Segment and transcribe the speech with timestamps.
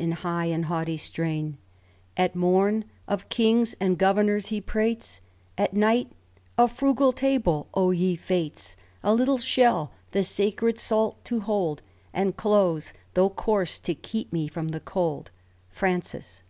[0.00, 1.56] In high and haughty strain
[2.16, 5.20] At morn, of kings and governors he prates;
[5.56, 6.10] At night,—
[6.58, 11.80] 'A frugal table, O ye fates,' A little shell the sacred salt to hold,'
[12.22, 15.30] And clothes, tho' coarse, to keep me from the cold.*"
[15.70, 16.42] Francis.